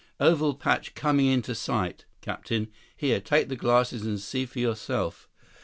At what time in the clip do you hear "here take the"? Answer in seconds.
2.97-3.55